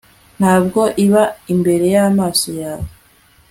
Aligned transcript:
Ntabwo 0.39 0.81
iba 1.05 1.23
imbere 1.53 1.85
yamaso 1.95 2.49
yawe 2.61 2.89